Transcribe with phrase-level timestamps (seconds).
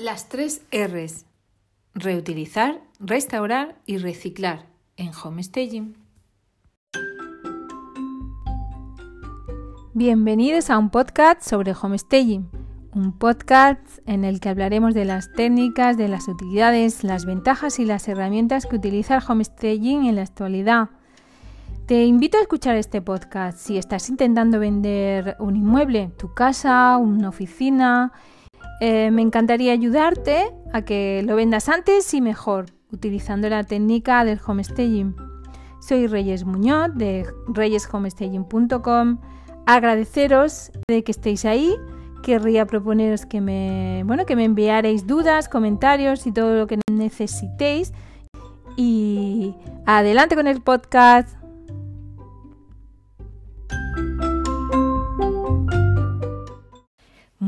[0.00, 1.26] Las tres R's.
[1.92, 5.96] Reutilizar, restaurar y reciclar en homestaging.
[9.94, 12.48] Bienvenidos a un podcast sobre homestaging,
[12.94, 17.84] un podcast en el que hablaremos de las técnicas, de las utilidades, las ventajas y
[17.84, 20.90] las herramientas que utiliza el homestaging en la actualidad.
[21.86, 27.30] Te invito a escuchar este podcast si estás intentando vender un inmueble, tu casa, una
[27.30, 28.12] oficina,
[28.80, 34.40] eh, me encantaría ayudarte a que lo vendas antes y mejor, utilizando la técnica del
[34.44, 35.16] homestaging.
[35.80, 39.18] Soy Reyes Muñoz de reyeshomestaging.com.
[39.66, 41.74] Agradeceros de que estéis ahí.
[42.22, 47.92] Querría proponeros que me, bueno, que me enviaréis dudas, comentarios y todo lo que necesitéis.
[48.76, 49.54] Y
[49.86, 51.37] adelante con el podcast.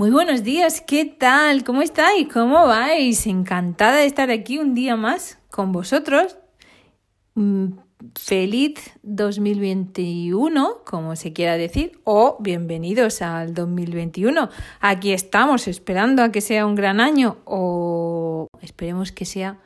[0.00, 1.62] Muy buenos días, ¿qué tal?
[1.62, 2.27] ¿Cómo estáis?
[2.32, 3.27] ¿Cómo vais?
[3.27, 6.38] Encantada de estar aquí un día más con vosotros.
[7.34, 7.72] Mm,
[8.19, 14.48] feliz 2021, como se quiera decir, o bienvenidos al 2021.
[14.80, 19.58] Aquí estamos esperando a que sea un gran año o esperemos que sea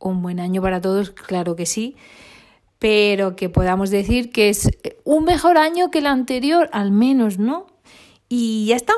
[0.00, 1.94] un buen año para todos, claro que sí,
[2.80, 4.68] pero que podamos decir que es
[5.04, 7.68] un mejor año que el anterior, al menos, ¿no?
[8.28, 8.94] Y ya está,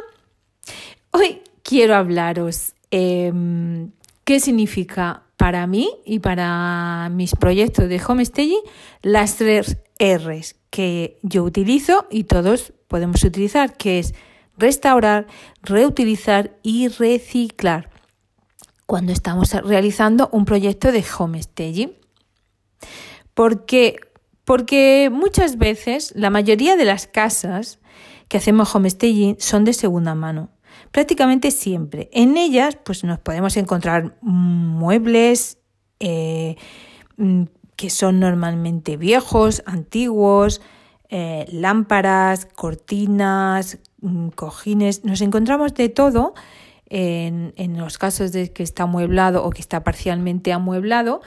[1.16, 3.92] Hoy quiero hablaros em,
[4.24, 8.62] qué significa para mí y para mis proyectos de homestaging
[9.02, 14.12] las tres R's que yo utilizo y todos podemos utilizar, que es
[14.58, 15.28] restaurar,
[15.62, 17.90] reutilizar y reciclar
[18.84, 21.92] cuando estamos realizando un proyecto de homestaging.
[23.34, 24.00] ¿Por qué?
[24.44, 27.78] Porque muchas veces la mayoría de las casas
[28.26, 30.53] que hacemos homestaging son de segunda mano
[30.94, 32.08] prácticamente siempre.
[32.12, 35.58] En ellas pues nos podemos encontrar muebles
[35.98, 36.54] eh,
[37.16, 37.42] mm,
[37.74, 40.62] que son normalmente viejos, antiguos,
[41.08, 46.32] eh, lámparas, cortinas, mm, cojines, nos encontramos de todo
[46.86, 51.22] en, los casos de que está amueblado o que está parcialmente amueblado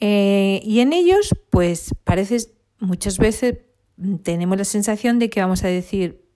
[0.00, 2.36] eh, y en ellos pues parece
[2.78, 3.58] muchas veces
[3.96, 6.27] mm, tenemos la sensación de que vamos a decir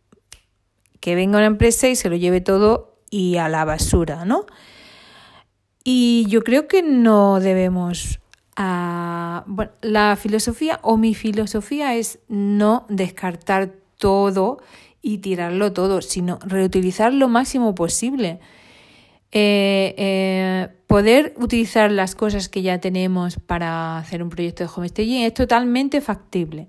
[1.03, 4.47] que venga una empresa y se lo lleve todo y a la basura, ¿no?
[5.83, 8.21] Y yo creo que no debemos...
[8.55, 9.45] Ah,
[9.81, 14.59] la filosofía o mi filosofía es no descartar todo
[15.01, 18.39] y tirarlo todo, sino reutilizar lo máximo posible.
[19.33, 25.25] Eh, eh, poder utilizar las cosas que ya tenemos para hacer un proyecto de homestaging
[25.25, 26.69] es totalmente factible.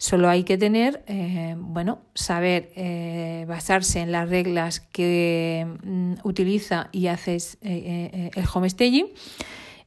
[0.00, 6.88] Solo hay que tener, eh, bueno, saber eh, basarse en las reglas que mm, utiliza
[6.90, 9.08] y haces eh, el homestaging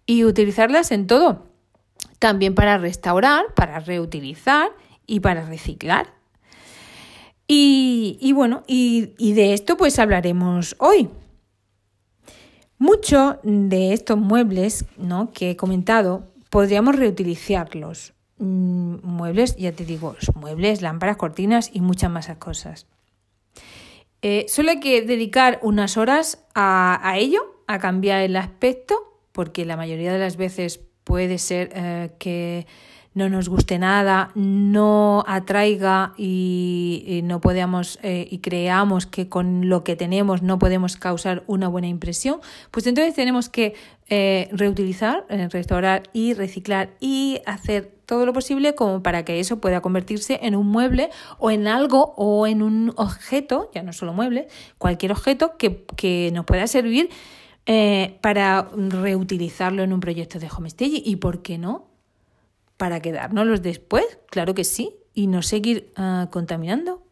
[0.06, 1.48] y utilizarlas en todo.
[2.20, 4.70] También para restaurar, para reutilizar
[5.08, 6.14] y para reciclar.
[7.48, 11.10] Y, bueno, y, de esto pues hablaremos hoy.
[12.78, 15.32] Muchos de estos muebles ¿no?
[15.32, 22.30] que he comentado podríamos reutilizarlos muebles, ya te digo, muebles, lámparas, cortinas y muchas más
[22.38, 22.88] cosas.
[24.22, 29.76] Eh, solo hay que dedicar unas horas a, ello, a cambiar el aspecto, porque la
[29.76, 32.66] mayoría de las veces puede ser eh, que
[33.14, 39.84] no nos guste nada, no atraiga y, no podamos eh, y creamos que con lo
[39.84, 42.42] que tenemos no podemos causar una buena impresión,
[42.72, 43.76] pues entonces tenemos que
[44.10, 49.62] eh, reutilizar, eh, restaurar y reciclar y hacer todo lo posible como para que eso
[49.62, 54.14] pueda convertirse en un mueble o en algo o en un objeto, ya no solo
[54.14, 57.10] muebles, cualquier objeto que, que nos pueda servir
[58.20, 61.93] para reutilizarlo en un proyecto de homestaging y por qué no
[62.84, 67.08] para quedárnoslos después, claro que sí, y no seguir ah, contaminando,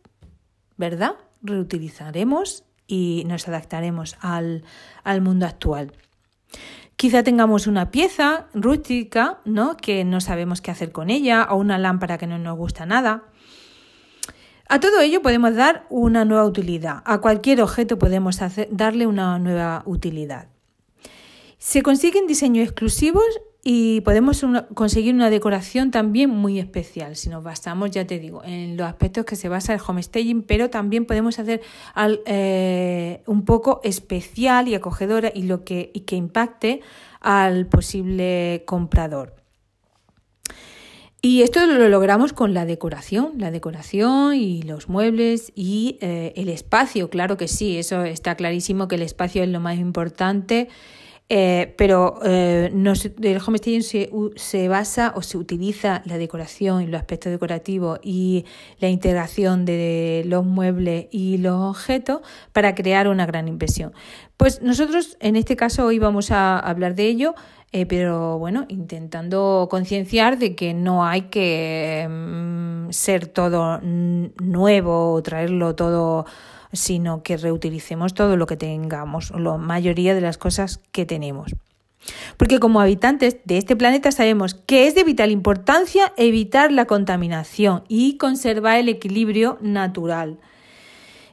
[0.75, 1.15] ¿verdad?
[1.41, 4.65] Reutilizaremos y nos adaptaremos al,
[5.05, 5.93] al mundo actual.
[6.97, 9.77] Quizá tengamos una pieza rústica, ¿no?
[9.77, 13.23] Que no sabemos qué hacer con ella, o una lámpara que no nos gusta nada.
[14.67, 17.01] A todo ello podemos dar una nueva utilidad.
[17.05, 18.41] A cualquier objeto podemos
[18.71, 20.49] darle una nueva utilidad.
[21.59, 23.23] Se consiguen diseños exclusivos
[23.63, 24.43] y podemos
[24.73, 29.25] conseguir una decoración también muy especial si nos basamos, ya te digo, en los aspectos
[29.25, 31.61] que se basa el homestaging, pero también podemos hacer
[32.25, 36.81] eh, un poco especial y acogedora y, lo que, y que impacte
[37.19, 39.35] al posible comprador.
[41.23, 46.49] Y esto lo logramos con la decoración, la decoración y los muebles y eh, el
[46.49, 50.67] espacio, claro que sí, eso está clarísimo que el espacio es lo más importante,
[51.33, 56.99] eh, pero eh, el homestaging se, se, basa o se utiliza la decoración y los
[56.99, 58.43] aspectos decorativos y
[58.79, 62.19] la integración de los muebles y los objetos
[62.51, 63.93] para crear una gran impresión.
[64.35, 67.33] Pues nosotros en este caso hoy vamos a hablar de ello.
[67.73, 75.21] Eh, pero bueno, intentando concienciar de que no hay que mm, ser todo nuevo o
[75.23, 76.25] traerlo todo,
[76.73, 81.55] sino que reutilicemos todo lo que tengamos, la mayoría de las cosas que tenemos.
[82.37, 87.83] Porque como habitantes de este planeta sabemos que es de vital importancia evitar la contaminación
[87.87, 90.39] y conservar el equilibrio natural.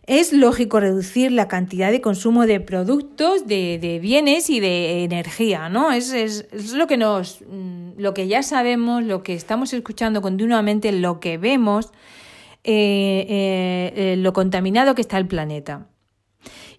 [0.08, 5.92] Es lógico reducir la cantidad de consumo de productos, de, bienes y de energía, ¿no?
[5.92, 10.92] Es, es, lo que nos, mm, lo que ya sabemos, lo que estamos escuchando continuamente,
[10.92, 11.92] lo que vemos,
[12.64, 15.88] eh, eh, eh, lo contaminado que está el planeta.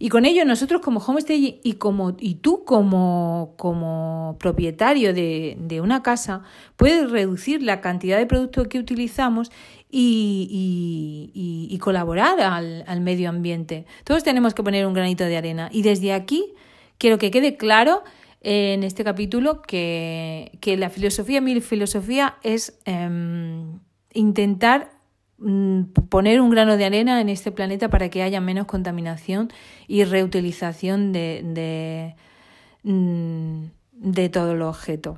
[0.02, 5.82] Y con ello nosotros como homestay y, como, y tú como, como propietario de, de,
[5.82, 6.44] una casa
[6.78, 9.52] puedes reducir la cantidad de productos que utilizamos
[9.92, 13.86] y, colaborar al, medio ambiente.
[14.04, 15.70] Todos tenemos que poner un granito de arena.
[15.72, 16.54] Y desde aquí
[16.98, 18.04] quiero que quede claro
[18.42, 23.80] en este capítulo que, la filosofía, mi filosofía es em,
[24.14, 24.92] intentar
[26.10, 29.50] poner un grano de arena en este planeta para que haya menos contaminación
[29.88, 32.16] y reutilización de, de,
[32.84, 35.18] mm, de todo el objeto.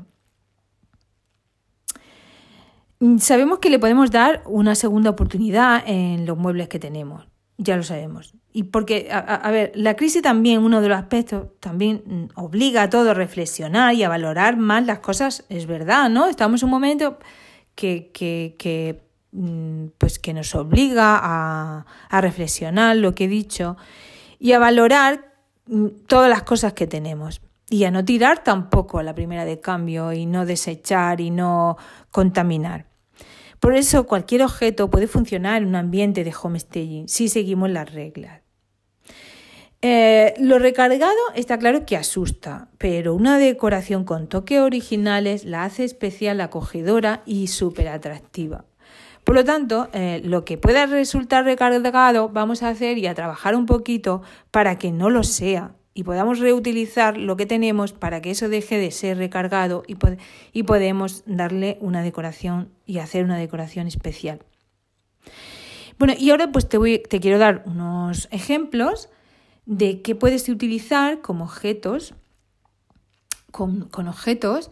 [2.99, 7.27] Mm, sabemos que le podemos dar una segunda oportunidad en los muebles que tenemos,
[7.57, 8.35] ya lo sabemos.
[8.53, 12.89] Y porque, a, ver, la crisis también, uno de los aspectos, también mm, obliga a
[12.89, 16.27] todos a reflexionar y a valorar más las cosas, es verdad, ¿no?
[16.27, 17.17] Estamos en un momento
[17.73, 19.10] que, que, que mm,
[19.97, 23.77] pues que nos obliga a, reflexionar lo que he dicho
[24.39, 25.33] y a valorar
[26.07, 27.41] todas las cosas que tenemos.
[27.69, 31.77] Y a no tirar tampoco a la primera de cambio y no desechar y no
[32.11, 32.87] contaminar.
[33.61, 38.41] Por eso cualquier objeto puede funcionar en un ambiente de homestaging si seguimos las reglas.
[39.83, 45.85] Eh, lo recargado está claro que asusta, pero una decoración con toques originales la hace
[45.85, 48.65] especial, acogedora y súper atractiva.
[49.23, 53.55] Por lo tanto, eh, lo que pueda resultar recargado vamos a hacer y a trabajar
[53.55, 58.31] un poquito para que no lo sea y podamos reutilizar lo que tenemos para que
[58.31, 59.97] eso deje de ser recargado y,
[60.53, 64.39] y podemos darle una decoración y hacer una decoración especial.
[65.99, 69.09] Bueno, y ahora pues te, voy, te quiero dar unos ejemplos
[69.65, 72.15] de qué puedes utilizar como objetos,
[73.51, 74.71] con, con objetos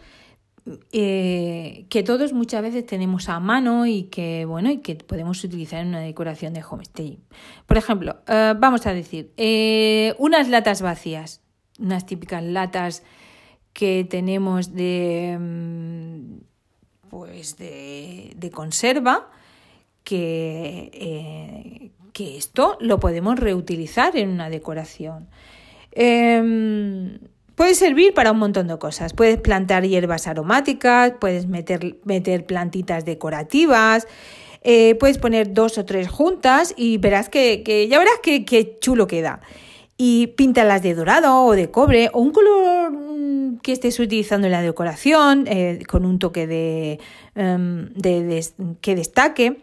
[0.92, 5.82] eh, que todos muchas veces tenemos a mano y que bueno y que podemos utilizar
[5.82, 7.20] en una decoración de homestay.
[7.66, 11.42] Por ejemplo, eh, vamos a decir eh, unas latas vacías,
[11.80, 13.04] unas típicas latas
[13.74, 16.38] que tenemos de mm,
[17.10, 19.32] pues de, conserva
[20.04, 25.28] que, que esto lo podemos reutilizar en una decoración.
[25.92, 27.20] Em,
[27.60, 29.12] Puede servir para un montón de cosas.
[29.12, 34.08] Puedes plantar hierbas aromáticas, puedes meter, meter plantitas decorativas,
[34.62, 39.42] eh, puedes poner dos o tres juntas y verás que, ya verás qué chulo queda.
[39.98, 44.54] Y píntalas de dorado o de cobre o un color mm, que estés utilizando en
[44.54, 47.02] la decoración eh, con un toque de,
[47.36, 47.90] em,
[48.80, 49.62] que destaque.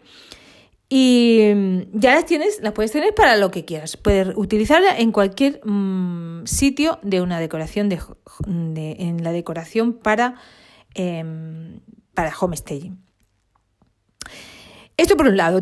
[0.89, 3.97] Y mm, ya las tienes, las puedes tener para lo que quieras.
[3.97, 7.99] Puedes utilizarla en cualquier mm, sitio de una decoración de,
[8.99, 10.35] en la decoración para,
[10.95, 11.23] eh,
[12.13, 13.07] para homestaging.
[14.97, 15.61] Esto por un lado.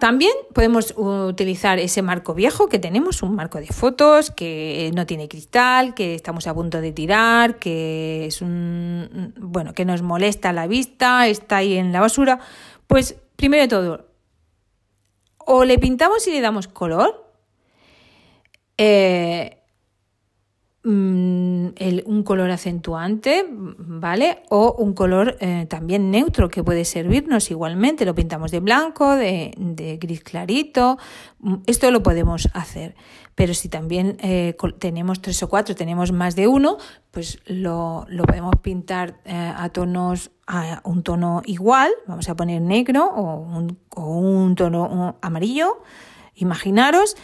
[0.00, 5.28] también podemos utilizar ese marco viejo que tenemos, un marco de fotos que no tiene
[5.28, 10.66] cristal, que estamos a punto de tirar, que es un bueno, que nos molesta la
[10.66, 12.40] vista, está ahí en la basura.
[12.88, 14.07] Pues primero de todo,
[15.50, 17.24] o le pintamos y le damos color,
[18.76, 19.57] eh,
[20.84, 21.68] mm,
[22.06, 24.42] un color acentuante, ¿vale?
[24.48, 28.04] O un color eh, también neutro que puede servirnos igualmente.
[28.04, 30.98] Lo pintamos de blanco, de, gris clarito.
[31.40, 32.94] Mm, esto lo podemos hacer.
[33.34, 36.78] Pero si también eh, tenemos tres o cuatro, tenemos más de uno,
[37.12, 43.36] pues lo, podemos pintar a tonos a un tono igual, vamos a poner negro o
[43.36, 45.82] un, o un tono amarillo,
[46.34, 47.16] imaginaros,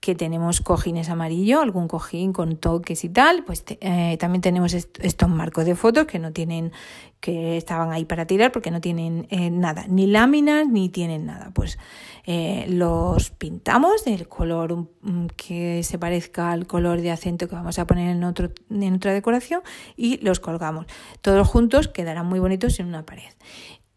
[0.00, 5.28] que tenemos cojines amarillo, algún cojín con toques y tal, pues eh, también tenemos estos
[5.28, 6.72] marcos de fotos que no tienen,
[7.20, 11.50] que estaban ahí para tirar porque no tienen eh, nada, ni láminas ni tienen nada.
[11.54, 11.78] Pues
[12.24, 14.88] eh, los pintamos del color
[15.36, 19.12] que se parezca al color de acento que vamos a poner en, otro, en otra
[19.12, 19.60] decoración
[19.96, 20.86] y los colgamos.
[21.20, 23.32] Todos juntos quedarán muy bonitos en una pared.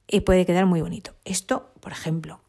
[0.06, 1.14] Y puede quedar muy bonito.
[1.24, 2.42] Esto, por ejemplo,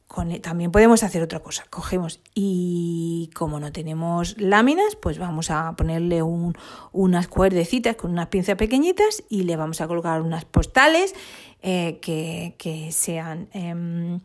[0.43, 1.65] también podemos hacer otra cosa.
[1.71, 8.57] Cogemos y como no tenemos láminas, pues vamos a ponerle unas cuerdecitas con unas pinzas
[8.57, 11.15] pequeñitas y le vamos a colgar unas postales
[11.63, 14.21] eh, que, sean em,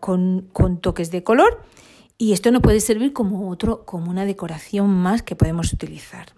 [0.00, 1.62] con, con, toques de color.
[2.18, 6.34] Y esto nos puede servir como otro, como una decoración más que podemos utilizar.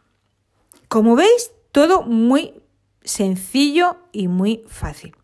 [0.88, 2.54] Como veis, todo muy
[3.02, 5.16] sencillo y muy fácil.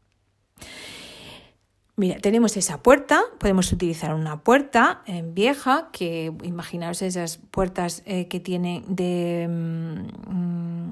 [1.98, 8.28] Mira, tenemos esa puerta, podemos utilizar una puerta eh, vieja, que imaginaos esas puertas eh,
[8.28, 10.90] que tienen de, mm,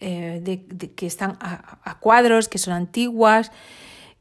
[0.00, 3.50] eh, que están a, cuadros, que son antiguas,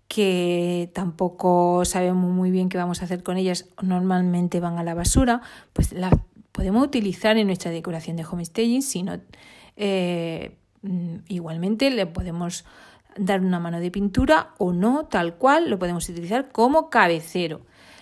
[0.08, 4.94] que tampoco sabemos muy bien qué vamos a hacer con ellas, normalmente van a la
[4.94, 5.42] basura,
[5.74, 6.14] pues las
[6.54, 9.18] podemos utilizar en nuestra decoración de homestaging, si no,
[10.82, 12.64] mm, igualmente le podemos
[13.18, 17.62] dar una mano de pintura o no, tal cual, lo podemos utilizar como cabecero.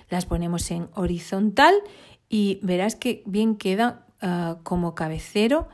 [0.10, 1.76] Las ponemos en horizontal
[2.30, 5.68] y verás que bien queda ah, como cabecero.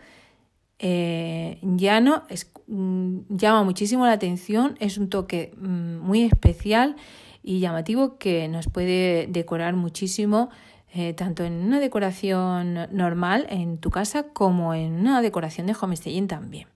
[0.77, 6.95] Eh, llano, es, mm, llama muchísimo la atención, es un toque mm, muy especial
[7.43, 10.49] y llamativo que nos puede decorar muchísimo,
[10.93, 16.27] eh, tanto en una decoración normal en tu casa como en una decoración de homestaging
[16.27, 16.67] también.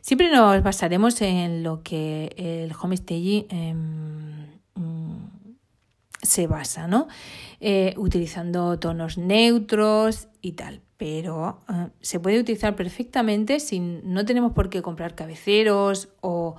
[0.00, 5.28] Siempre nos basaremos en lo que el homestaging em, mm,
[6.22, 7.08] se basa, ¿no?
[7.60, 10.82] Eh, utilizando tonos neutros y tal.
[10.96, 16.56] Pero eh, se puede utilizar perfectamente sin, no tenemos por qué comprar cabeceros o,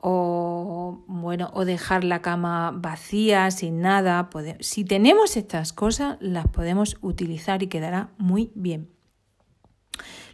[0.00, 4.28] o, bueno, o dejar la cama vacía sin nada.
[4.60, 8.90] si tenemos estas cosas, las podemos utilizar y quedará muy bien.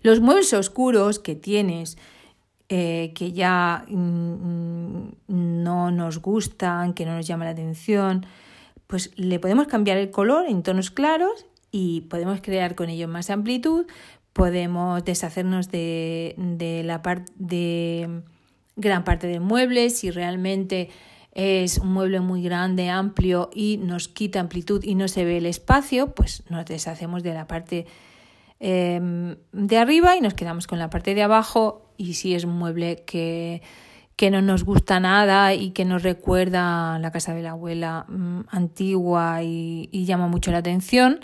[0.02, 1.96] Los muebles oscuros que tienes,
[2.76, 8.26] eh, que ya mm, no nos gustan, que no nos llama la atención,
[8.88, 13.30] pues le podemos cambiar el color en tonos claros y podemos crear con ello más
[13.30, 13.86] amplitud,
[14.32, 18.22] podemos deshacernos de, la parte de
[18.74, 19.88] gran parte del mueble.
[19.90, 20.90] Si realmente
[21.30, 25.46] es un mueble muy grande, amplio y nos quita amplitud y no se ve el
[25.46, 27.86] espacio, pues nos deshacemos de la parte
[28.58, 32.58] em, de arriba y nos quedamos con la parte de abajo y si es un
[32.58, 33.62] mueble que,
[34.16, 38.06] que no nos gusta nada y que nos recuerda a la casa de la abuela
[38.08, 41.20] mm, antigua y, llama mucho la atención,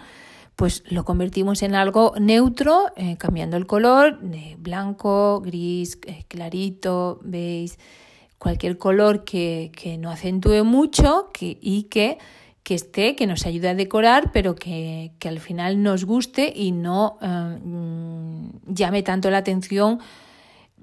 [0.57, 7.21] pues lo convertimos en algo neutro, eh, cambiando el color de blanco, gris, eh, clarito,
[7.23, 7.79] veis,
[8.39, 12.19] cualquier color que, que no acentúe mucho que, y que,
[12.63, 16.73] que esté, que nos ayude a decorar, pero que, que al final nos guste y
[16.73, 17.27] no eh,
[17.63, 20.01] mm, llame tanto la atención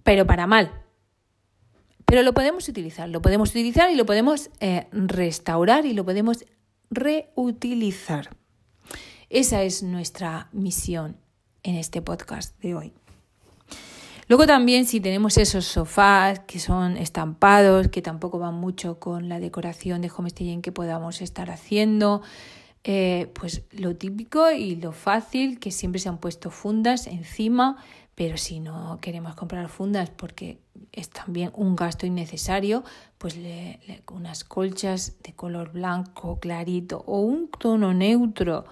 [0.08, 0.72] pero para mal.
[2.06, 6.46] Pero lo podemos utilizar, lo podemos utilizar y lo podemos eh, restaurar y lo podemos
[6.90, 8.30] reutilizar.
[9.30, 11.18] Esa es nuestra misión
[11.62, 12.94] en este podcast de hoy.
[14.30, 19.42] Luego también si tenemos esos sofás que son estampados, que tampoco van mucho con la
[19.42, 22.22] decoración de homestaging que podamos estar haciendo,
[22.86, 27.84] eh, pues lo típico y lo fácil, que siempre se han puesto fundas encima
[28.18, 30.58] pero si no queremos comprar fundas porque
[30.92, 32.84] es también un gasto innecesario,
[33.20, 33.80] pues le,
[34.12, 38.66] unas colchas de color blanco clarito o un tono neutro,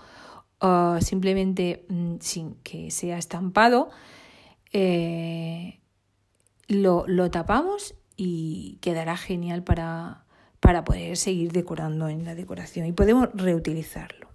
[1.00, 3.92] simplemente mm, sin que sea estampado,
[4.74, 5.80] eh,
[6.68, 10.26] lo, lo, tapamos y quedará genial para,
[10.60, 14.35] para poder seguir decorando en la decoración y podemos reutilizarlo.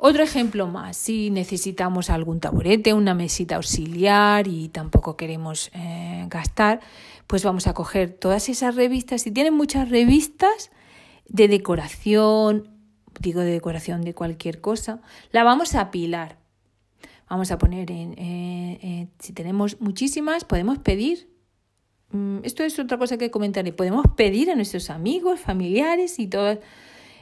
[0.00, 6.78] Otro ejemplo más, si necesitamos algún taburete, una mesita auxiliar y tampoco queremos eh, gastar,
[7.26, 9.22] pues vamos a coger todas esas revistas.
[9.22, 10.70] Si tienen muchas revistas
[11.26, 12.68] de decoración,
[13.18, 15.02] digo de decoración de cualquier cosa,
[15.32, 16.38] la vamos a apilar.
[17.28, 21.28] Vamos a poner en, eh, eh, si tenemos muchísimas, podemos pedir.
[22.12, 23.72] Mm, esto es otra cosa que comentaré.
[23.72, 26.60] Podemos pedir a nuestros amigos, familiares y todas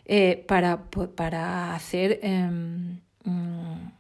[0.09, 0.85] eh, para,
[1.17, 3.91] para, hacer em, mm,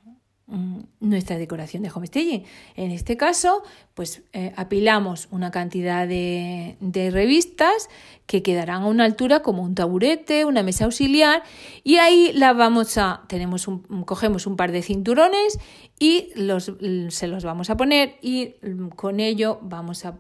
[0.47, 2.45] mm, nuestra decoración de homestaging.
[2.77, 6.77] En este caso, pues eh, apilamos una cantidad de,
[7.13, 7.89] revistas
[8.27, 11.43] que quedarán a una altura como un taburete, una mesa auxiliar
[11.83, 15.59] y ahí la vamos a, tenemos un, cogemos un par de cinturones
[15.99, 16.73] y los,
[17.09, 20.15] se los vamos a poner y mm, con ello vamos a,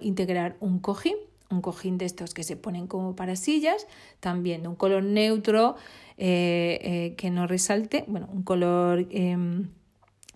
[0.00, 1.16] integrar un cojín,
[1.50, 3.86] un cojín de estos que se ponen como para sillas,
[4.20, 5.76] también de un color neutro
[6.16, 9.70] eh, eh, que no resalte, bueno, un color em,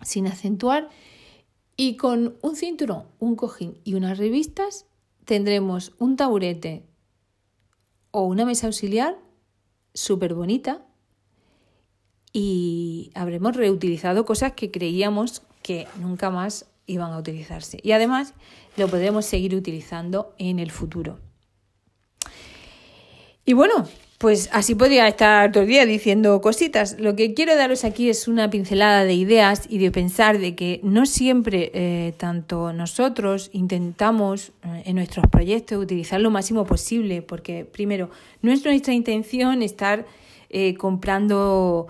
[0.01, 0.89] sin acentuar.
[1.75, 4.85] Y con un cinturón, un cojín y unas revistas
[5.23, 6.83] tendremos un taburete
[8.11, 9.17] o una mesa auxiliar
[9.93, 10.85] súper bonita
[12.33, 17.79] y habremos reutilizado cosas que creíamos que nunca más iban a utilizarse.
[17.83, 18.33] Y además
[18.77, 21.19] lo podremos seguir utilizando en el futuro.
[23.45, 23.87] Y bueno,
[24.19, 26.99] pues así podría estar todo el día diciendo cositas.
[26.99, 30.81] Lo que quiero daros aquí es una pincelada de ideas y de pensar de que
[30.83, 37.63] no siempre eh, tanto nosotros intentamos eh, en nuestros proyectos utilizar lo máximo posible, porque
[37.63, 38.09] primero,
[38.41, 40.05] no es nuestra intención estar
[40.49, 41.87] eh, comprando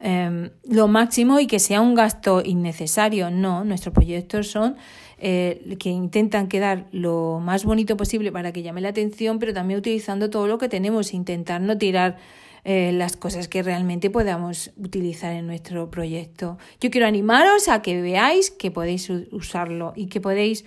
[0.00, 3.30] em, lo máximo y que sea un gasto innecesario.
[3.30, 4.76] No, nuestros proyectos son
[5.18, 9.78] eh, que intentan quedar lo más bonito posible para que llame la atención, pero también
[9.78, 12.16] utilizando todo lo que tenemos, intentar no tirar
[12.64, 16.58] eh, las cosas que realmente podamos utilizar en nuestro proyecto.
[16.80, 20.64] Yo quiero animaros a que veáis que podéis usarlo y que podéis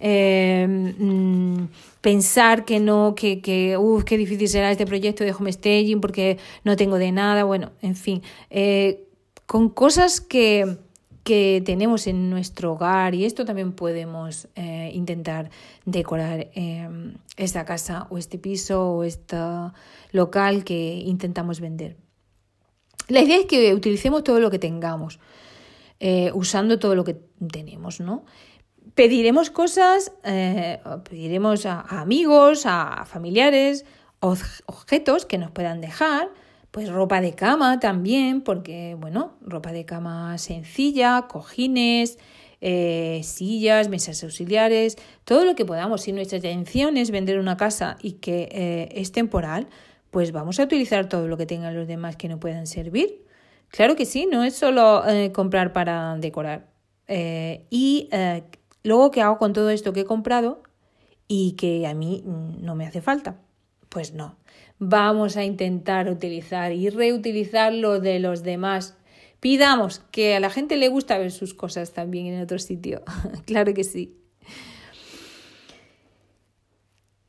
[0.00, 1.64] eh, mm,
[2.00, 6.76] pensar que no, que, que uff, qué difícil será este proyecto de homestaging porque no
[6.76, 8.22] tengo de nada, bueno, en fin,
[9.46, 10.78] con cosas que
[11.28, 15.50] que tenemos en nuestro hogar y esto también podemos eh, intentar
[15.84, 19.36] decorar em, esta casa o este piso o este
[20.12, 21.98] local que intentamos vender.
[23.08, 25.20] La idea es que utilicemos todo lo que tengamos,
[26.00, 27.18] eh, usando todo lo que
[27.52, 28.24] tenemos, ¿no?
[28.98, 33.84] Pediremos cosas, eh, pediremos a amigos, a familiares,
[34.18, 36.30] objetos que nos puedan dejar,
[36.72, 42.18] pues ropa de cama también, porque, bueno, ropa de cama sencilla, cojines,
[42.60, 46.02] eh, sillas, mesas auxiliares, todo lo que podamos.
[46.02, 49.68] Si nuestra intención es vender una casa y que eh, es temporal,
[50.10, 53.24] pues vamos a utilizar todo lo que tengan los demás que no puedan servir.
[53.68, 56.66] Claro que sí, no es solo comprar para decorar.
[57.70, 58.08] y
[58.84, 60.62] luego, ¿qué hago con todo esto que he comprado
[61.26, 63.40] y que a mí mm, no me hace falta?
[63.88, 64.36] Pues no
[64.78, 68.96] vamos a intentar utilizar y reutilizar lo de los demás.
[69.40, 73.02] Pidamos que a la gente le gusta ver sus cosas también en otro sitio.
[73.46, 74.14] claro que sí.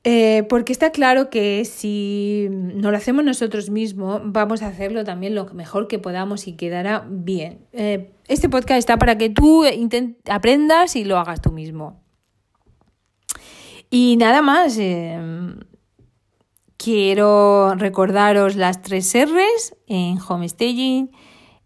[0.05, 5.35] Eh, porque está claro que si no lo hacemos nosotros mismos, vamos a hacerlo también
[5.35, 7.59] lo mejor que podamos y quedará bien.
[7.73, 9.65] Eh, este podcast está para que tú
[10.29, 12.01] aprendas y lo hagas tú mismo.
[13.89, 14.77] Y nada más.
[14.77, 15.19] Eh,
[16.81, 21.11] Quiero recordaros las tres R's en homestaging,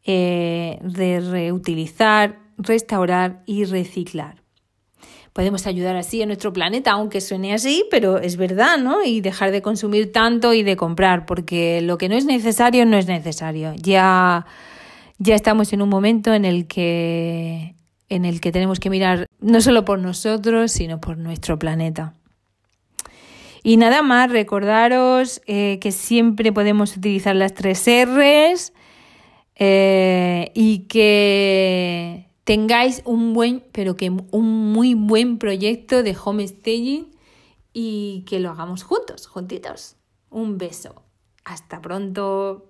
[0.04, 4.41] eh, de reutilizar, restaurar y reciclar.
[5.32, 9.04] Podemos ayudar así a nuestro planeta, aunque suene así, pero es verdad, ¿no?
[9.04, 12.97] Y dejar de consumir tanto y de comprar, porque lo que no es necesario no
[12.97, 13.76] es necesario.
[13.76, 14.47] Ya,
[15.23, 17.75] ya estamos en un momento en el que
[18.09, 22.13] en el que tenemos que mirar no solo por nosotros, sino por nuestro planeta.
[23.63, 28.73] Y nada más, recordaros eh, que siempre podemos utilizar las tres R's
[29.55, 37.15] eh, y que tengáis un buen, pero que un muy buen proyecto de homestaging
[37.71, 39.95] y que lo hagamos juntos, juntitos.
[40.29, 41.01] Un beso.
[41.45, 42.69] Hasta pronto.